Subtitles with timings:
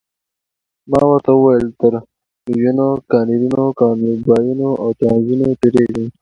[0.91, 1.93] ما ورته وویل تر
[2.45, 6.05] لویینو، کانیرو، کانوبایو او ترانزانو تیریږئ.